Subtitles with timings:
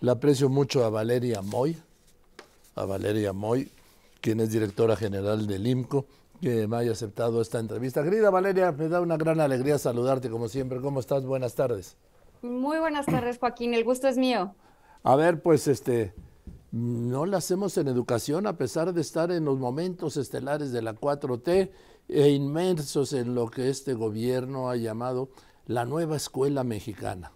[0.00, 1.76] Le aprecio mucho a Valeria Moy,
[2.76, 3.70] a Valeria Moy,
[4.20, 6.06] quien es directora general del IMCO,
[6.40, 8.04] que me haya aceptado esta entrevista.
[8.04, 10.80] Querida Valeria, me da una gran alegría saludarte como siempre.
[10.80, 11.26] ¿Cómo estás?
[11.26, 11.96] Buenas tardes.
[12.42, 13.74] Muy buenas tardes, Joaquín.
[13.74, 14.54] El gusto es mío.
[15.02, 16.14] A ver, pues este,
[16.70, 20.94] no la hacemos en educación a pesar de estar en los momentos estelares de la
[20.94, 21.70] 4T
[22.08, 25.30] e inmersos en lo que este gobierno ha llamado
[25.66, 27.32] la nueva escuela mexicana.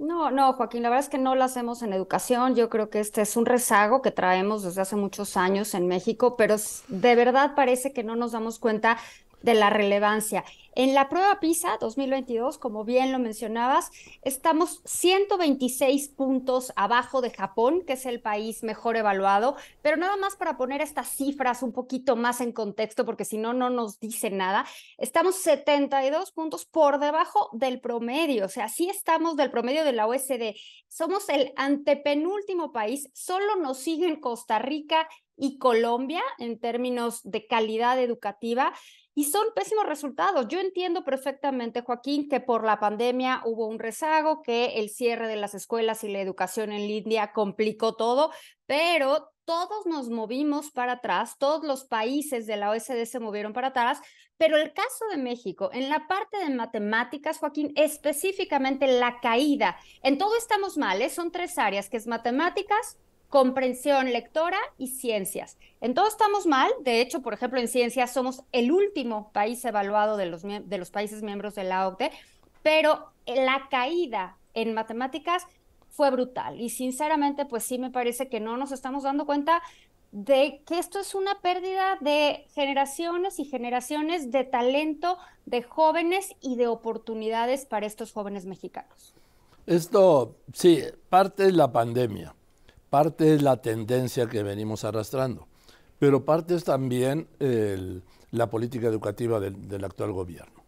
[0.00, 2.54] No, no, Joaquín, la verdad es que no lo hacemos en educación.
[2.54, 6.36] Yo creo que este es un rezago que traemos desde hace muchos años en México,
[6.38, 6.56] pero
[6.88, 8.96] de verdad parece que no nos damos cuenta
[9.42, 10.44] de la relevancia.
[10.76, 13.90] En la prueba PISA 2022, como bien lo mencionabas,
[14.22, 20.36] estamos 126 puntos abajo de Japón, que es el país mejor evaluado, pero nada más
[20.36, 24.30] para poner estas cifras un poquito más en contexto, porque si no, no nos dice
[24.30, 24.64] nada,
[24.96, 30.06] estamos 72 puntos por debajo del promedio, o sea, sí estamos del promedio de la
[30.06, 30.54] OSD.
[30.86, 38.00] Somos el antepenúltimo país, solo nos siguen Costa Rica y Colombia en términos de calidad
[38.00, 38.72] educativa
[39.20, 40.48] y son pésimos resultados.
[40.48, 45.36] Yo entiendo perfectamente, Joaquín, que por la pandemia hubo un rezago, que el cierre de
[45.36, 48.30] las escuelas y la educación en línea complicó todo,
[48.64, 53.68] pero todos nos movimos para atrás, todos los países de la OSD se movieron para
[53.68, 54.00] atrás,
[54.38, 60.16] pero el caso de México, en la parte de matemáticas, Joaquín, específicamente la caída, en
[60.16, 61.10] todo estamos mal, ¿eh?
[61.10, 62.96] son tres áreas, que es matemáticas,
[63.30, 65.56] comprensión lectora y ciencias.
[65.80, 66.70] En todo estamos mal.
[66.82, 70.90] De hecho, por ejemplo, en ciencias somos el último país evaluado de los, de los
[70.90, 72.10] países miembros de la OCDE,
[72.62, 75.46] pero la caída en matemáticas
[75.90, 76.60] fue brutal.
[76.60, 79.62] Y sinceramente, pues sí me parece que no nos estamos dando cuenta
[80.10, 86.56] de que esto es una pérdida de generaciones y generaciones de talento de jóvenes y
[86.56, 89.14] de oportunidades para estos jóvenes mexicanos.
[89.66, 92.34] Esto, sí, parte de la pandemia
[92.90, 95.46] Parte es la tendencia que venimos arrastrando,
[96.00, 97.28] pero parte es también
[98.32, 100.60] la política educativa del, actual gobierno.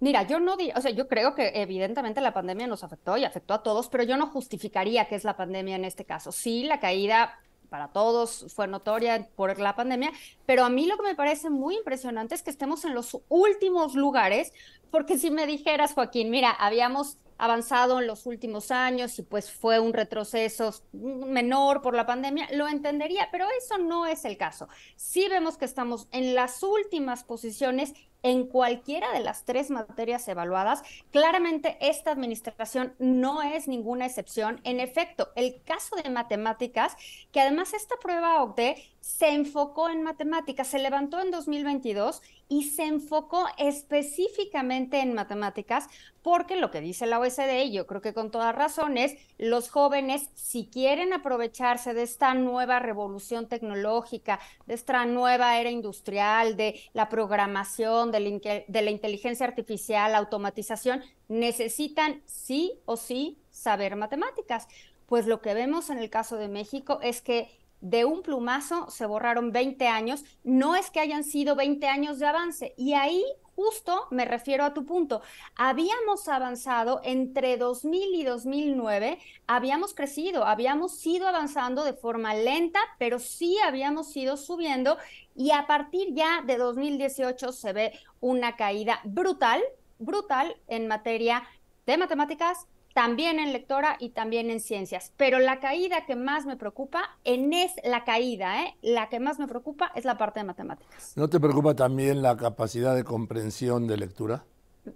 [0.00, 3.54] Mira, yo no, o sea, yo creo que evidentemente la pandemia nos afectó y afectó
[3.54, 6.32] a todos, pero yo no justificaría que es la pandemia en este caso.
[6.32, 7.38] Sí, la caída
[7.70, 10.10] para todos fue notoria por la pandemia,
[10.44, 13.94] pero a mí lo que me parece muy impresionante es que estemos en los últimos
[13.94, 14.52] lugares,
[14.90, 19.80] porque si me dijeras, Joaquín, mira, habíamos avanzado en los últimos años y pues fue
[19.80, 24.68] un retroceso menor por la pandemia, lo entendería, pero eso no es el caso.
[24.96, 30.82] Sí vemos que estamos en las últimas posiciones en cualquiera de las tres materias evaluadas.
[31.10, 34.60] Claramente esta administración no es ninguna excepción.
[34.64, 36.96] En efecto, el caso de matemáticas,
[37.32, 42.22] que además esta prueba OCDE se enfocó en matemáticas, se levantó en 2022
[42.52, 45.88] y se enfocó específicamente en matemáticas
[46.20, 50.28] porque lo que dice la OSD, y yo creo que con todas razones, los jóvenes,
[50.34, 57.08] si quieren aprovecharse de esta nueva revolución tecnológica, de esta nueva era industrial, de la
[57.08, 64.68] programación, de la, de la inteligencia artificial, automatización, necesitan sí o sí saber matemáticas.
[65.06, 69.04] Pues lo que vemos en el caso de México es que de un plumazo se
[69.04, 72.74] borraron 20 años, no es que hayan sido 20 años de avance.
[72.78, 75.20] Y ahí justo me refiero a tu punto.
[75.56, 83.18] Habíamos avanzado entre 2000 y 2009, habíamos crecido, habíamos ido avanzando de forma lenta, pero
[83.18, 84.96] sí habíamos ido subiendo
[85.34, 89.60] y a partir ya de 2018 se ve una caída brutal,
[89.98, 91.42] brutal en materia
[91.84, 95.12] de matemáticas, también en lectora y también en ciencias.
[95.16, 98.76] Pero la caída que más me preocupa en es la caída, ¿eh?
[98.82, 101.12] La que más me preocupa es la parte de matemáticas.
[101.16, 104.44] ¿No te preocupa también la capacidad de comprensión de lectura?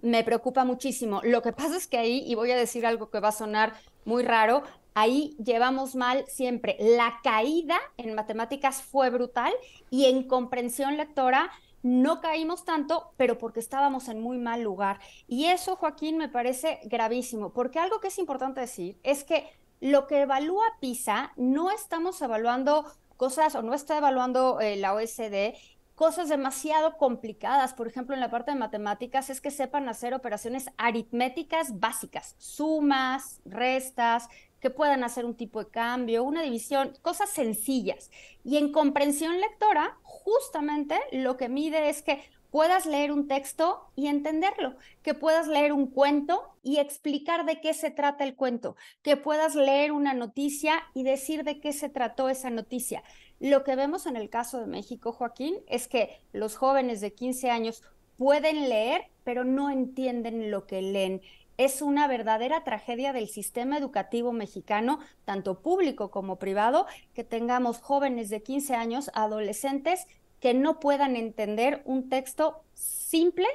[0.03, 1.21] Me preocupa muchísimo.
[1.23, 3.75] Lo que pasa es que ahí, y voy a decir algo que va a sonar
[4.05, 4.63] muy raro,
[4.95, 6.77] ahí llevamos mal siempre.
[6.81, 9.53] La caída en matemáticas fue brutal
[9.91, 11.51] y en comprensión lectora
[11.87, 14.99] no caímos tanto, pero porque estábamos en muy mal lugar.
[15.29, 19.49] Y eso, Joaquín, me parece gravísimo, porque algo que es importante decir es que
[19.81, 22.87] lo que evalúa PISA no estamos evaluando
[23.17, 25.55] cosas o no está evaluando eh, la OSD
[25.95, 27.73] cosas demasiado complicadas.
[27.73, 33.41] Por ejemplo, en la parte de matemáticas es que sepan hacer operaciones aritméticas básicas, sumas,
[33.45, 34.29] restas,
[34.67, 38.11] que puedan hacer un tipo de cambio, una división, cosas sencillas.
[38.43, 42.21] Y en comprensión lectora, justamente lo que mide es que
[42.51, 44.75] puedas leer un texto y entenderlo,
[45.05, 49.55] que puedas leer un cuento y explicar de qué se trata el cuento, que puedas
[49.55, 53.05] leer una noticia y decir de qué se trató esa noticia.
[53.39, 57.51] Lo que vemos en el caso de México, Joaquín, es que los jóvenes de 15
[57.51, 57.85] años
[58.19, 61.23] pueden leer, pero no entienden lo que leen
[61.59, 68.31] es una verdadera tragedia del sistema educativo mexicano, tanto público como privado, que tengamos jóvenes
[68.31, 70.07] de 15 años, adolescentes,
[70.41, 73.47] que no puedan entender un texto simple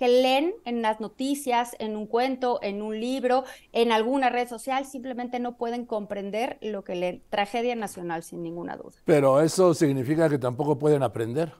[0.00, 4.86] que leen en las noticias, en un cuento, en un libro, en alguna red social,
[4.86, 7.22] simplemente no pueden comprender lo que leen.
[7.28, 8.94] Tragedia nacional, sin ninguna duda.
[9.04, 11.52] Pero eso significa que tampoco pueden aprender.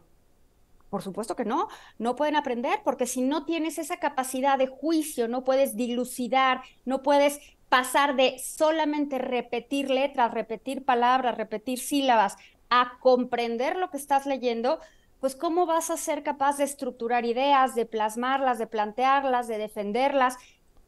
[0.90, 5.28] Por supuesto que no, no pueden aprender porque si no tienes esa capacidad de juicio,
[5.28, 12.36] no puedes dilucidar, no puedes pasar de solamente repetir letras, repetir palabras, repetir sílabas,
[12.68, 14.80] a comprender lo que estás leyendo,
[15.20, 20.36] pues cómo vas a ser capaz de estructurar ideas, de plasmarlas, de plantearlas, de defenderlas.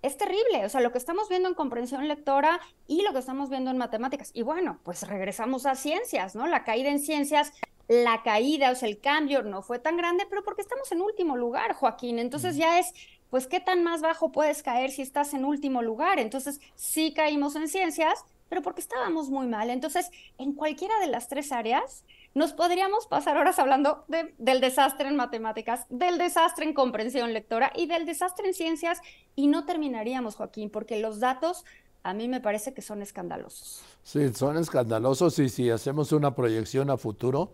[0.01, 3.51] Es terrible, o sea, lo que estamos viendo en comprensión lectora y lo que estamos
[3.51, 4.31] viendo en matemáticas.
[4.33, 6.47] Y bueno, pues regresamos a ciencias, ¿no?
[6.47, 7.53] La caída en ciencias
[7.89, 11.37] la caída, o sea, el cambio no fue tan grande, pero porque estamos en último
[11.37, 12.19] lugar, Joaquín.
[12.19, 12.93] Entonces ya es,
[13.31, 16.19] pues, ¿qué tan más bajo puedes caer si estás en último lugar?
[16.19, 19.71] Entonces sí caímos en ciencias, pero porque estábamos muy mal.
[19.71, 24.05] Entonces, en cualquiera de las tres áreas, nos podríamos pasar horas hablando
[24.39, 29.01] del desastre en matemáticas, del desastre en comprensión lectora y del desastre en ciencias
[29.37, 31.65] y no terminaríamos, Joaquín, porque los datos
[32.03, 33.83] a mí me parece que son escandalosos.
[34.03, 37.53] Sí, son escandalosos y si hacemos una proyección a futuro,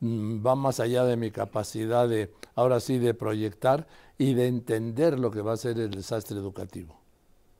[0.00, 3.86] Mm, va más allá de mi capacidad de, ahora sí, de proyectar
[4.18, 7.00] y de entender lo que va a ser el desastre educativo.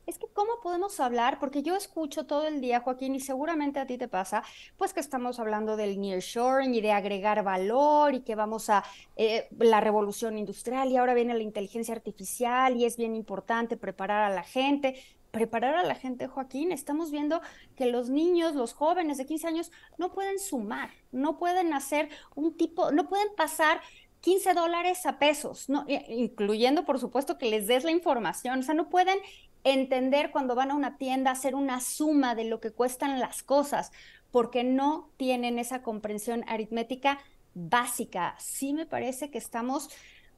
[0.06, 3.86] Es que cómo podemos hablar, porque yo escucho todo el día, Joaquín, y seguramente a
[3.86, 4.44] ti te pasa,
[4.76, 8.84] pues que estamos hablando del nearshoring y de agregar valor y que vamos a
[9.16, 14.30] eh, la revolución industrial y ahora viene la inteligencia artificial y es bien importante preparar
[14.30, 15.02] a la gente
[15.36, 16.72] preparar a la gente, Joaquín.
[16.72, 17.40] Estamos viendo
[17.76, 22.56] que los niños, los jóvenes de 15 años, no pueden sumar, no pueden hacer un
[22.56, 23.80] tipo, no pueden pasar
[24.20, 28.60] 15 dólares a pesos, no, incluyendo, por supuesto, que les des la información.
[28.60, 29.18] O sea, no pueden
[29.62, 33.92] entender cuando van a una tienda, hacer una suma de lo que cuestan las cosas,
[34.30, 37.18] porque no tienen esa comprensión aritmética
[37.54, 38.34] básica.
[38.38, 39.90] Sí me parece que estamos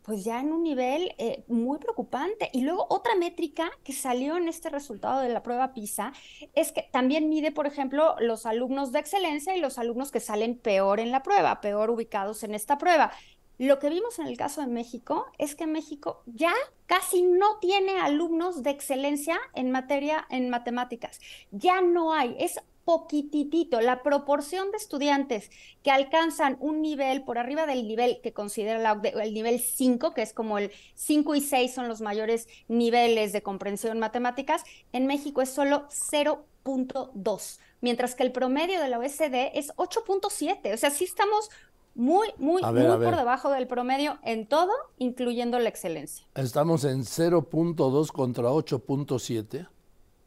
[0.08, 2.49] pues ya en un nivel eh, muy preocupante.
[2.55, 6.14] Y luego otra métrica que salió en este resultado de la prueba PISA
[6.55, 10.56] es que también mide, por ejemplo, los alumnos de excelencia y los alumnos que salen
[10.56, 13.12] peor en la prueba, peor ubicados en esta prueba.
[13.58, 16.55] Lo que vimos en el caso de México es que México ya
[16.87, 21.20] casi no tiene alumnos de excelencia en materia en matemáticas.
[21.50, 25.50] Ya no hay, es poquititito, la proporción de estudiantes
[25.82, 30.32] que alcanzan un nivel por arriba del nivel que considera el nivel 5, que es
[30.32, 34.64] como el 5 y 6 son los mayores niveles de comprensión matemáticas,
[34.94, 40.76] en México es solo 0.2, mientras que el promedio de la OSD es 8.7, o
[40.79, 41.50] sea, sí estamos
[41.94, 46.26] muy, muy, muy por debajo del promedio en todo, incluyendo la excelencia.
[46.34, 49.69] Estamos en 0.2 contra 8.7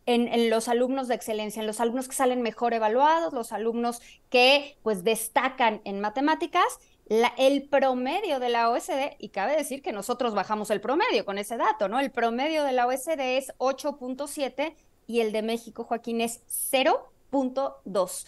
[0.06, 4.78] en, los alumnos de excelencia, en los alumnos que salen mejor evaluados, los alumnos que
[4.84, 6.80] pues destacan en matemáticas,
[7.38, 11.58] el promedio de la OSD, y cabe decir que nosotros bajamos el promedio con ese
[11.58, 12.00] dato, ¿no?
[12.00, 14.76] El promedio de la OSD es 8.7
[15.08, 18.26] y el de México, Joaquín, es 0.2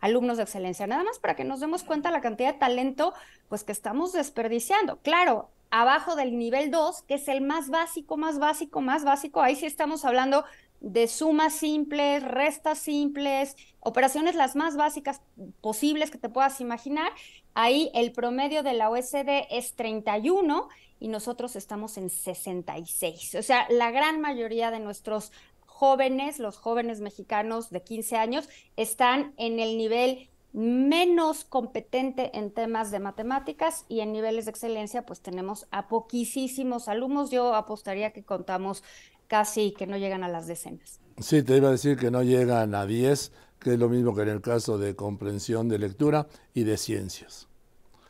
[0.00, 0.86] alumnos de excelencia.
[0.86, 3.14] Nada más para que nos demos cuenta la cantidad de talento
[3.48, 4.98] pues que estamos desperdiciando.
[4.98, 9.56] Claro, abajo del nivel 2, que es el más básico, más básico, más básico, ahí
[9.56, 10.44] sí estamos hablando
[10.80, 15.20] de sumas simples, restas simples, operaciones las más básicas
[15.60, 17.12] posibles que te puedas imaginar.
[17.54, 23.34] Ahí el promedio de la OSD es 31 y nosotros estamos en 66.
[23.34, 25.32] O sea, la gran mayoría de nuestros
[25.66, 32.90] jóvenes, los jóvenes mexicanos de 15 años, están en el nivel menos competente en temas
[32.90, 37.30] de matemáticas y en niveles de excelencia pues tenemos a poquísimos alumnos.
[37.30, 38.82] Yo apostaría que contamos
[39.30, 40.98] casi que no llegan a las decenas.
[41.18, 44.22] Sí, te iba a decir que no llegan a 10, que es lo mismo que
[44.22, 47.46] en el caso de comprensión de lectura y de ciencias.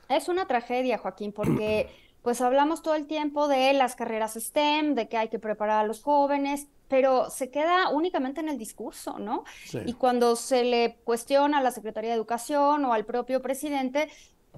[0.09, 1.91] Es una tragedia, Joaquín, porque
[2.23, 5.87] pues hablamos todo el tiempo de las carreras STEM, de que hay que preparar a
[5.87, 9.45] los jóvenes, pero se queda únicamente en el discurso, ¿no?
[9.85, 14.09] Y cuando se le cuestiona a la Secretaría de Educación o al propio presidente,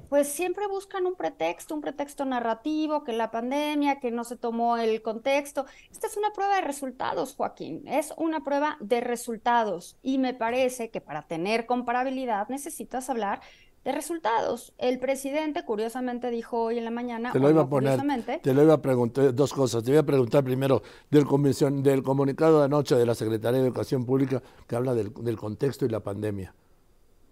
[0.09, 4.77] pues siempre buscan un pretexto, un pretexto narrativo, que la pandemia, que no se tomó
[4.77, 5.67] el contexto.
[5.91, 10.91] Esta es una prueba de resultados, Joaquín, es una prueba de resultados y me parece
[10.91, 13.41] que para tener comparabilidad necesitas hablar
[13.85, 14.73] de resultados.
[14.79, 17.33] El presidente, curiosamente, dijo hoy en la mañana.
[17.33, 18.01] Te lo iba a poner.
[18.43, 19.83] Te lo iba a preguntar dos cosas.
[19.83, 23.67] Te voy a preguntar primero del, comisión, del comunicado de anoche de la Secretaría de
[23.67, 26.55] Educación Pública que habla del, del contexto y la pandemia.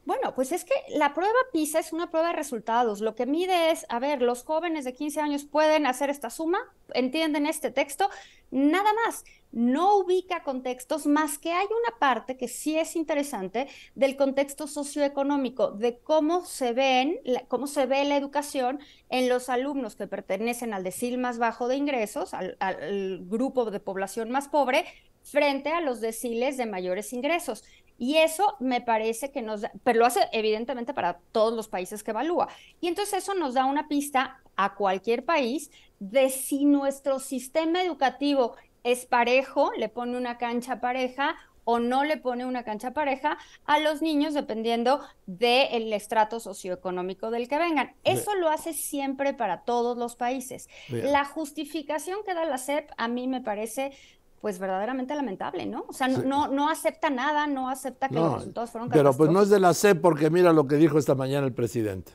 [0.06, 3.00] Bueno, pues es que la prueba PISA es una prueba de resultados.
[3.00, 6.58] Lo que mide es, a ver, los jóvenes de 15 años pueden hacer esta suma,
[6.94, 8.08] entienden este texto,
[8.50, 9.24] nada más.
[9.52, 15.72] No ubica contextos más que hay una parte que sí es interesante del contexto socioeconómico,
[15.72, 18.80] de cómo se ven, cómo se ve la educación
[19.10, 23.80] en los alumnos que pertenecen al decil más bajo de ingresos, al, al grupo de
[23.80, 24.86] población más pobre,
[25.22, 27.64] frente a los deciles de mayores ingresos.
[28.00, 32.02] Y eso me parece que nos da, pero lo hace evidentemente para todos los países
[32.02, 32.48] que evalúa.
[32.80, 38.56] Y entonces eso nos da una pista a cualquier país de si nuestro sistema educativo
[38.84, 43.78] es parejo, le pone una cancha pareja o no le pone una cancha pareja a
[43.78, 47.94] los niños dependiendo del estrato socioeconómico del que vengan.
[48.02, 50.70] Eso lo hace siempre para todos los países.
[50.88, 53.92] La justificación que da la SEP a mí me parece
[54.40, 55.84] pues verdaderamente lamentable, ¿no?
[55.88, 59.42] O sea, no, no acepta nada, no acepta que los resultados fueron Pero pues no
[59.42, 62.12] es de la CEP porque mira lo que dijo esta mañana el presidente.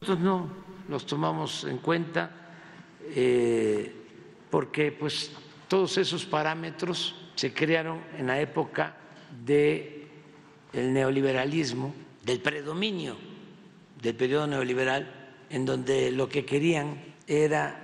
[0.00, 0.48] Nosotros no
[0.88, 2.30] los tomamos en cuenta
[3.02, 3.92] eh,
[4.50, 5.32] porque pues
[5.66, 8.94] todos esos parámetros se crearon en la época
[9.44, 10.08] del
[10.72, 13.16] el neoliberalismo, del predominio
[14.04, 15.10] del periodo neoliberal,
[15.48, 17.80] en donde lo que querían era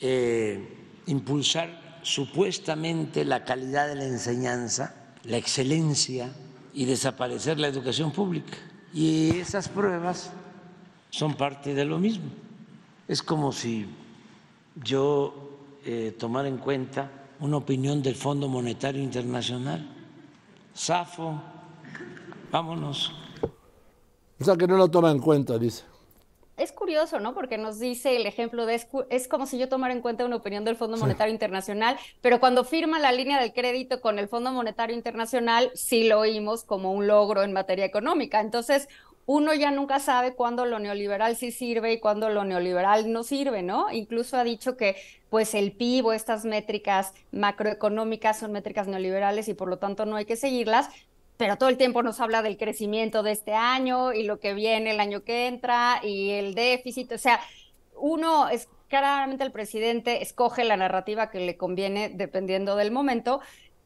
[0.00, 0.64] eh,
[1.06, 4.94] impulsar supuestamente la calidad de la enseñanza,
[5.24, 6.32] la excelencia
[6.74, 8.56] y desaparecer la educación pública.
[8.92, 10.32] Y esas pruebas
[11.10, 12.30] son parte de lo mismo.
[13.08, 13.86] Es como si
[14.82, 19.88] yo eh, tomara en cuenta una opinión del Fondo Monetario Internacional.
[20.74, 21.40] Safo,
[22.50, 23.12] vámonos.
[24.40, 25.91] O sea que no lo toma en cuenta, dice
[26.62, 27.34] es curioso, ¿no?
[27.34, 30.64] Porque nos dice el ejemplo de es, como si yo tomara en cuenta una opinión
[30.64, 34.96] del Fondo Monetario Internacional, pero cuando firma la línea del crédito con el Fondo Monetario
[34.96, 38.40] Internacional, sí lo oímos como un logro en materia económica.
[38.40, 38.88] Entonces,
[39.26, 43.62] uno ya nunca sabe cuándo lo neoliberal sí sirve y cuándo lo neoliberal no sirve,
[43.62, 43.90] ¿no?
[43.92, 44.96] Incluso ha dicho que
[45.30, 50.16] pues el PIB o estas métricas macroeconómicas son métricas neoliberales y por lo tanto no
[50.16, 50.90] hay que seguirlas,
[51.42, 54.92] pero todo el tiempo nos habla del crecimiento de este año y lo que viene
[54.92, 57.10] el año que entra y el déficit.
[57.10, 57.40] O sea,
[57.96, 63.40] uno es claramente el presidente escoge la narrativa que le conviene dependiendo del momento,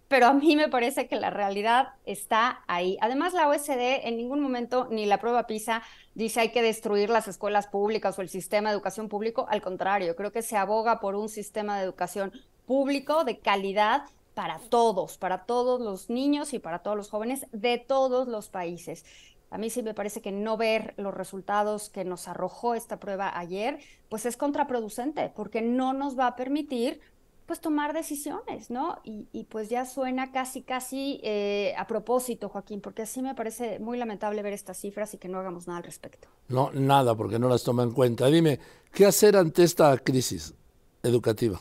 [0.06, 2.98] pero a mí me parece que la realidad está ahí.
[3.00, 5.82] Además, la OSD en ningún momento, ni la prueba PISA,
[6.14, 9.46] dice hay que destruir las escuelas públicas o el sistema de educación público.
[9.48, 12.32] Al contrario, creo que se aboga por un sistema de educación
[12.66, 14.02] público de calidad
[14.37, 19.07] para todos, para todos los niños y para todos los jóvenes de todos los países.
[19.49, 23.38] A mí sí me parece que no ver los resultados que nos arrojó esta prueba
[23.38, 23.78] ayer,
[24.11, 27.00] pues es contraproducente, porque no nos va a permitir
[27.47, 28.99] pues tomar decisiones, ¿no?
[29.05, 33.97] Y, pues ya suena casi, casi eh, a propósito, Joaquín, porque así me parece muy
[33.97, 36.28] lamentable ver estas cifras y que no hagamos nada al respecto.
[36.49, 38.26] No, nada, porque no las toma en cuenta.
[38.26, 38.61] Dime,
[38.93, 40.52] ¿qué hacer ante esta crisis
[41.02, 41.59] educativa?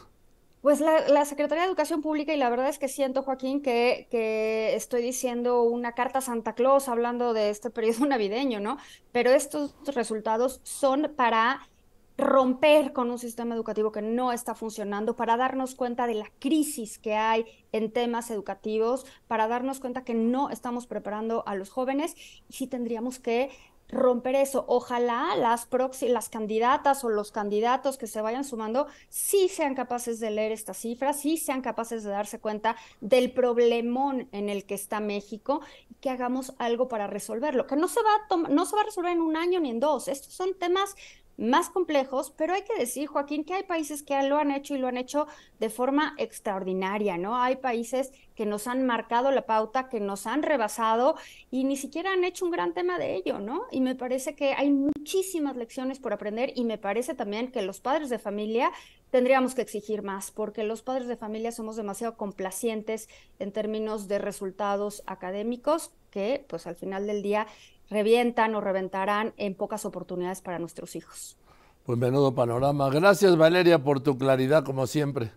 [0.66, 4.76] Pues la, Secretaría de Educación Pública, y la verdad es que siento, Joaquín, que, que
[4.76, 8.80] estoy diciendo una carta a Santa Claus hablando de este periodo navideño, ¿no?
[9.12, 11.70] Pero estos resultados son para
[12.18, 16.98] romper con un sistema educativo que no está funcionando, para darnos cuenta de la crisis
[16.98, 22.16] que hay en temas educativos, para darnos cuenta que no estamos preparando a los jóvenes
[22.50, 23.52] y sí tendríamos que
[23.90, 24.66] romper eso.
[24.68, 25.68] Ojalá las,
[26.02, 30.78] las candidatas o los candidatos que se vayan sumando sí sean capaces de leer estas
[30.78, 35.96] cifras, sí sean capaces de darse cuenta del problemón en el que está México y
[35.96, 39.12] que hagamos algo para resolverlo, que no se va a, no se va a resolver
[39.12, 40.08] en un año ni en dos.
[40.08, 40.96] Estos son temas
[41.38, 44.78] más complejos, pero hay que decir, Joaquín, que hay países que lo han hecho y
[44.78, 45.28] lo han hecho
[45.60, 47.36] de forma extraordinaria, ¿no?
[47.38, 51.16] Hay países que nos han marcado la pauta, que nos han rebasado
[51.52, 53.64] y ni siquiera han hecho un gran tema de ello, ¿no?
[53.72, 57.80] Y me parece que hay muchísimas lecciones por aprender y me parece también que los
[57.80, 58.72] padres de familia
[59.12, 63.08] tendríamos que exigir más, porque los padres de familia somos demasiado complacientes
[63.40, 67.48] en términos de resultados académicos que, pues al final del día,
[67.90, 71.38] revientan o reventarán en pocas oportunidades para nuestros hijos.
[71.86, 72.90] Pues menudo panorama.
[72.90, 75.32] Gracias Valeria por tu claridad como siempre.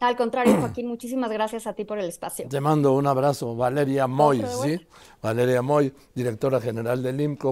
[0.00, 2.48] Al contrario, Joaquín, muchísimas gracias a ti por el espacio.
[2.48, 4.80] Te mando un abrazo, Valeria Moy, ¿sí?
[5.22, 7.48] Valeria Moy, directora general del IMCO.